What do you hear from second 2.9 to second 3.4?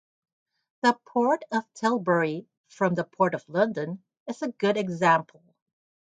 the Port